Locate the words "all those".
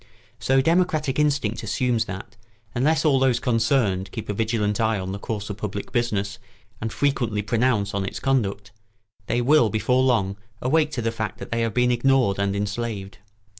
3.05-3.39